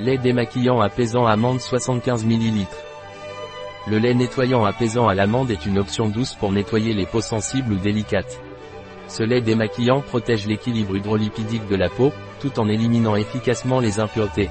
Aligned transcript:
Lait 0.00 0.18
démaquillant 0.18 0.80
apaisant 0.80 1.24
amande 1.24 1.60
75 1.60 2.24
ml. 2.24 2.66
Le 3.86 3.98
lait 3.98 4.14
nettoyant 4.14 4.64
apaisant 4.64 5.06
à 5.06 5.14
l'amande 5.14 5.52
est 5.52 5.66
une 5.66 5.78
option 5.78 6.08
douce 6.08 6.34
pour 6.34 6.50
nettoyer 6.50 6.94
les 6.94 7.06
peaux 7.06 7.20
sensibles 7.20 7.74
ou 7.74 7.76
délicates. 7.76 8.40
Ce 9.06 9.22
lait 9.22 9.40
démaquillant 9.40 10.00
protège 10.00 10.48
l'équilibre 10.48 10.96
hydrolipidique 10.96 11.68
de 11.68 11.76
la 11.76 11.88
peau, 11.88 12.10
tout 12.40 12.58
en 12.58 12.68
éliminant 12.68 13.14
efficacement 13.14 13.78
les 13.78 14.00
impuretés. 14.00 14.50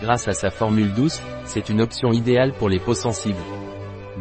Grâce 0.00 0.28
à 0.28 0.34
sa 0.34 0.50
formule 0.50 0.94
douce, 0.94 1.20
c'est 1.46 1.68
une 1.68 1.80
option 1.80 2.12
idéale 2.12 2.52
pour 2.52 2.68
les 2.68 2.78
peaux 2.78 2.94
sensibles. 2.94 3.42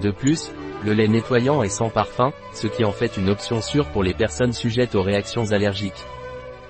De 0.02 0.10
plus, 0.10 0.52
le 0.84 0.94
lait 0.94 1.08
nettoyant 1.08 1.62
est 1.62 1.70
sans 1.70 1.90
parfum, 1.90 2.34
ce 2.56 2.66
qui 2.66 2.84
en 2.84 2.92
fait 2.92 3.18
une 3.18 3.30
option 3.30 3.62
sûre 3.62 3.86
pour 3.86 4.02
les 4.02 4.16
personnes 4.16 4.54
sujettes 4.54 4.96
aux 4.96 5.04
réactions 5.04 5.52
allergiques. 5.52 6.06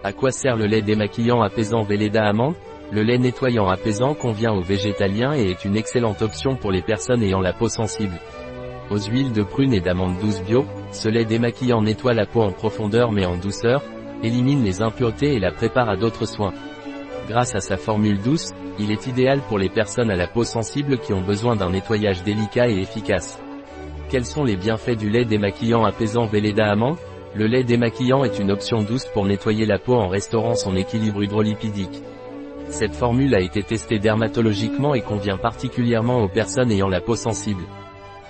À 0.03 0.11
quoi 0.11 0.31
sert 0.31 0.57
le 0.57 0.65
lait 0.65 0.81
démaquillant 0.81 1.41
apaisant 1.41 1.83
Velleda 1.83 2.25
amande? 2.27 2.55
Le 2.91 3.03
lait 3.03 3.19
nettoyant 3.19 3.67
apaisant 3.67 4.15
convient 4.15 4.51
aux 4.51 4.63
végétaliens 4.63 5.35
et 5.35 5.51
est 5.51 5.63
une 5.63 5.77
excellente 5.77 6.23
option 6.23 6.55
pour 6.55 6.71
les 6.71 6.81
personnes 6.81 7.21
ayant 7.21 7.39
la 7.39 7.53
peau 7.53 7.69
sensible. 7.69 8.19
Aux 8.89 8.97
huiles 8.97 9.31
de 9.31 9.43
prune 9.43 9.75
et 9.75 9.79
d'amande 9.79 10.17
douce 10.19 10.41
bio, 10.41 10.65
ce 10.91 11.07
lait 11.07 11.25
démaquillant 11.25 11.83
nettoie 11.83 12.15
la 12.15 12.25
peau 12.25 12.41
en 12.41 12.51
profondeur 12.51 13.11
mais 13.11 13.27
en 13.27 13.37
douceur, 13.37 13.83
élimine 14.23 14.63
les 14.63 14.81
impuretés 14.81 15.35
et 15.35 15.39
la 15.39 15.51
prépare 15.51 15.87
à 15.87 15.97
d'autres 15.97 16.25
soins. 16.25 16.53
Grâce 17.27 17.53
à 17.53 17.59
sa 17.59 17.77
formule 17.77 18.19
douce, 18.23 18.53
il 18.79 18.91
est 18.91 19.05
idéal 19.05 19.41
pour 19.47 19.59
les 19.59 19.69
personnes 19.69 20.09
à 20.09 20.15
la 20.15 20.27
peau 20.27 20.43
sensible 20.43 20.97
qui 20.97 21.13
ont 21.13 21.21
besoin 21.21 21.55
d'un 21.55 21.69
nettoyage 21.69 22.23
délicat 22.23 22.69
et 22.69 22.79
efficace. 22.79 23.39
Quels 24.09 24.25
sont 24.25 24.43
les 24.43 24.57
bienfaits 24.57 24.97
du 24.97 25.11
lait 25.11 25.25
démaquillant 25.25 25.85
apaisant 25.85 26.25
Velleda 26.25 26.65
amande 26.71 26.97
le 27.35 27.45
lait 27.45 27.63
démaquillant 27.63 28.23
est 28.23 28.39
une 28.39 28.49
option 28.49 28.81
douce 28.81 29.05
pour 29.13 29.23
nettoyer 29.23 29.67
la 29.67 29.77
peau 29.77 29.93
en 29.93 30.07
restaurant 30.07 30.55
son 30.55 30.75
équilibre 30.75 31.21
hydrolipidique. 31.21 32.01
Cette 32.69 32.93
formule 32.93 33.35
a 33.35 33.41
été 33.41 33.63
testée 33.63 33.99
dermatologiquement 33.99 34.93
et 34.93 35.01
convient 35.01 35.37
particulièrement 35.37 36.21
aux 36.21 36.27
personnes 36.27 36.71
ayant 36.71 36.87
la 36.87 37.01
peau 37.01 37.15
sensible. 37.15 37.63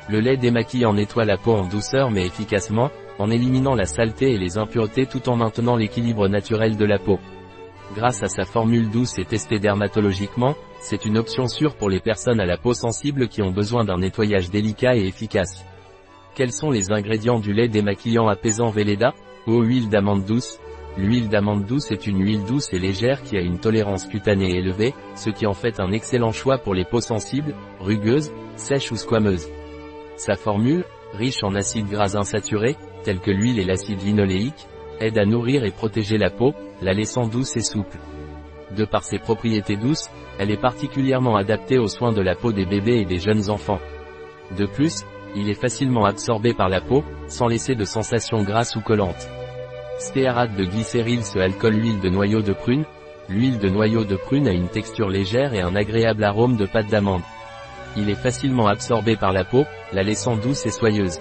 Le 0.09 0.21
lait 0.21 0.37
démaquillant 0.37 0.93
nettoie 0.93 1.25
la 1.25 1.37
peau 1.37 1.51
en 1.51 1.67
douceur 1.67 2.09
mais 2.09 2.25
efficacement, 2.25 2.89
en 3.19 3.29
éliminant 3.29 3.75
la 3.75 3.85
saleté 3.85 4.31
et 4.33 4.37
les 4.37 4.57
impuretés 4.57 5.05
tout 5.05 5.27
en 5.29 5.35
maintenant 5.35 5.75
l'équilibre 5.75 6.27
naturel 6.27 6.77
de 6.77 6.85
la 6.85 6.97
peau. 6.97 7.19
Grâce 7.95 8.23
à 8.23 8.27
sa 8.27 8.45
formule 8.45 8.89
douce 8.89 9.19
et 9.19 9.25
testée 9.25 9.59
dermatologiquement, 9.59 10.55
c'est 10.79 11.05
une 11.05 11.17
option 11.17 11.47
sûre 11.47 11.75
pour 11.75 11.89
les 11.89 11.99
personnes 11.99 12.39
à 12.39 12.45
la 12.45 12.57
peau 12.57 12.73
sensible 12.73 13.27
qui 13.27 13.41
ont 13.41 13.51
besoin 13.51 13.83
d'un 13.83 13.97
nettoyage 13.97 14.49
délicat 14.49 14.95
et 14.95 15.05
efficace. 15.05 15.65
Quels 16.33 16.53
sont 16.53 16.71
les 16.71 16.91
ingrédients 16.91 17.39
du 17.39 17.51
lait 17.51 17.67
démaquillant 17.67 18.29
apaisant 18.29 18.69
Velleda? 18.69 19.13
Eau 19.47 19.63
huile 19.63 19.89
d'amande 19.89 20.23
douce. 20.23 20.59
L'huile 20.99 21.29
d'amande 21.29 21.65
douce 21.65 21.91
est 21.91 22.07
une 22.07 22.21
huile 22.21 22.43
douce 22.43 22.73
et 22.73 22.77
légère 22.77 23.23
qui 23.23 23.37
a 23.37 23.41
une 23.41 23.57
tolérance 23.57 24.05
cutanée 24.05 24.57
élevée, 24.57 24.93
ce 25.15 25.29
qui 25.29 25.45
en 25.45 25.53
fait 25.53 25.79
un 25.79 25.93
excellent 25.93 26.33
choix 26.33 26.57
pour 26.57 26.73
les 26.73 26.83
peaux 26.83 26.99
sensibles, 26.99 27.55
rugueuses, 27.79 28.33
sèches 28.57 28.91
ou 28.91 28.97
squameuses. 28.97 29.47
Sa 30.17 30.35
formule, 30.35 30.83
riche 31.13 31.41
en 31.41 31.55
acides 31.55 31.87
gras 31.87 32.17
insaturés, 32.17 32.75
tels 33.03 33.21
que 33.21 33.31
l'huile 33.31 33.59
et 33.59 33.63
l'acide 33.63 34.01
linoléique, 34.01 34.67
aide 34.99 35.17
à 35.17 35.23
nourrir 35.23 35.63
et 35.63 35.71
protéger 35.71 36.17
la 36.17 36.29
peau, 36.29 36.53
la 36.81 36.91
laissant 36.91 37.27
douce 37.27 37.55
et 37.55 37.61
souple. 37.61 37.97
De 38.75 38.83
par 38.83 39.05
ses 39.05 39.19
propriétés 39.19 39.77
douces, 39.77 40.09
elle 40.37 40.51
est 40.51 40.61
particulièrement 40.61 41.37
adaptée 41.37 41.77
aux 41.77 41.87
soins 41.87 42.11
de 42.11 42.21
la 42.21 42.35
peau 42.35 42.51
des 42.51 42.65
bébés 42.65 42.99
et 42.99 43.05
des 43.05 43.19
jeunes 43.19 43.49
enfants. 43.49 43.79
De 44.57 44.65
plus, 44.65 45.05
il 45.33 45.49
est 45.49 45.61
facilement 45.61 46.03
absorbé 46.03 46.53
par 46.53 46.67
la 46.67 46.81
peau, 46.81 47.05
sans 47.29 47.47
laisser 47.47 47.75
de 47.75 47.85
sensation 47.85 48.43
grasse 48.43 48.75
ou 48.75 48.81
collante. 48.81 49.29
Stéarate 49.99 50.55
de 50.55 50.63
glycéryl 50.63 51.25
se 51.25 51.39
alcool 51.39 51.73
l'huile 51.73 51.99
de 51.99 52.07
noyau 52.07 52.41
de 52.41 52.53
prune. 52.53 52.85
L'huile 53.27 53.59
de 53.59 53.67
noyau 53.67 54.05
de 54.05 54.15
prune 54.15 54.47
a 54.47 54.53
une 54.53 54.69
texture 54.69 55.09
légère 55.09 55.53
et 55.53 55.59
un 55.59 55.75
agréable 55.75 56.23
arôme 56.23 56.55
de 56.55 56.65
pâte 56.65 56.87
d'amande. 56.87 57.21
Il 57.97 58.09
est 58.09 58.15
facilement 58.15 58.67
absorbé 58.67 59.17
par 59.17 59.33
la 59.33 59.43
peau, 59.43 59.65
la 59.91 60.01
laissant 60.01 60.37
douce 60.37 60.65
et 60.65 60.71
soyeuse. 60.71 61.19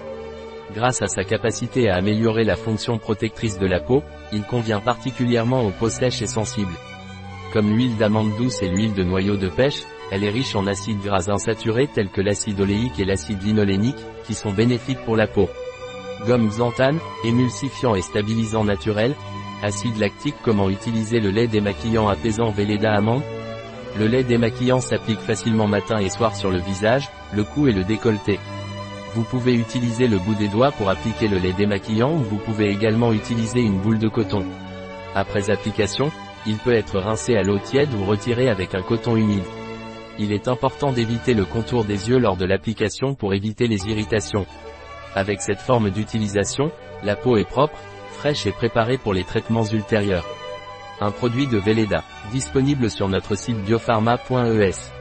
Grâce 0.73 1.01
à 1.01 1.07
sa 1.07 1.25
capacité 1.25 1.89
à 1.89 1.95
améliorer 1.95 2.45
la 2.45 2.55
fonction 2.55 2.97
protectrice 2.97 3.59
de 3.59 3.67
la 3.67 3.81
peau, 3.81 4.01
il 4.31 4.43
convient 4.43 4.79
particulièrement 4.79 5.65
aux 5.65 5.71
peaux 5.71 5.89
sèches 5.89 6.21
et 6.21 6.27
sensibles. 6.27 6.77
Comme 7.51 7.75
l'huile 7.75 7.97
d'amande 7.97 8.31
douce 8.37 8.61
et 8.61 8.69
l'huile 8.69 8.93
de 8.93 9.03
noyau 9.03 9.35
de 9.35 9.49
pêche, 9.49 9.83
elle 10.09 10.23
est 10.23 10.29
riche 10.29 10.55
en 10.55 10.67
acides 10.67 11.01
gras 11.03 11.29
insaturés 11.29 11.89
tels 11.93 12.09
que 12.09 12.21
l'acide 12.21 12.61
oléique 12.61 12.97
et 12.97 13.05
l'acide 13.05 13.43
linolénique, 13.43 14.05
qui 14.23 14.35
sont 14.35 14.53
bénéfiques 14.53 15.03
pour 15.03 15.17
la 15.17 15.27
peau. 15.27 15.49
Gomme 16.25 16.49
xanthane, 16.49 16.99
émulsifiant 17.23 17.95
et 17.95 18.01
stabilisant 18.01 18.63
naturel. 18.63 19.15
Acide 19.63 19.97
lactique 19.97 20.35
Comment 20.43 20.69
utiliser 20.69 21.19
le 21.19 21.31
lait 21.31 21.47
démaquillant 21.47 22.07
apaisant 22.07 22.51
Velleda 22.51 22.93
amande? 22.93 23.23
Le 23.97 24.07
lait 24.07 24.23
démaquillant 24.23 24.81
s'applique 24.81 25.19
facilement 25.19 25.67
matin 25.67 25.99
et 25.99 26.09
soir 26.09 26.35
sur 26.35 26.51
le 26.51 26.59
visage, 26.59 27.09
le 27.33 27.43
cou 27.43 27.67
et 27.67 27.73
le 27.73 27.83
décolleté. 27.83 28.39
Vous 29.15 29.23
pouvez 29.23 29.53
utiliser 29.55 30.07
le 30.07 30.19
bout 30.19 30.35
des 30.35 30.47
doigts 30.47 30.71
pour 30.71 30.89
appliquer 30.89 31.27
le 31.27 31.39
lait 31.39 31.53
démaquillant 31.53 32.13
ou 32.13 32.19
vous 32.19 32.37
pouvez 32.37 32.69
également 32.69 33.11
utiliser 33.11 33.61
une 33.61 33.79
boule 33.79 33.97
de 33.97 34.07
coton. 34.07 34.45
Après 35.15 35.49
application, 35.49 36.11
il 36.45 36.57
peut 36.57 36.73
être 36.73 36.99
rincé 36.99 37.35
à 37.35 37.43
l'eau 37.43 37.57
tiède 37.57 37.93
ou 37.93 38.05
retiré 38.05 38.49
avec 38.49 38.75
un 38.75 38.81
coton 38.81 39.15
humide. 39.15 39.43
Il 40.19 40.31
est 40.31 40.47
important 40.47 40.91
d'éviter 40.91 41.33
le 41.33 41.45
contour 41.45 41.85
des 41.85 42.09
yeux 42.09 42.19
lors 42.19 42.37
de 42.37 42.45
l'application 42.45 43.15
pour 43.15 43.33
éviter 43.33 43.67
les 43.67 43.87
irritations. 43.87 44.45
Avec 45.15 45.41
cette 45.41 45.59
forme 45.59 45.89
d'utilisation, 45.89 46.71
la 47.03 47.15
peau 47.15 47.37
est 47.37 47.49
propre, 47.49 47.77
fraîche 48.13 48.45
et 48.45 48.51
préparée 48.51 48.97
pour 48.97 49.13
les 49.13 49.23
traitements 49.23 49.65
ultérieurs. 49.65 50.25
Un 51.01 51.11
produit 51.11 51.47
de 51.47 51.57
Velleda, 51.57 52.03
disponible 52.31 52.89
sur 52.89 53.07
notre 53.07 53.35
site 53.35 53.57
biopharma.es. 53.63 54.98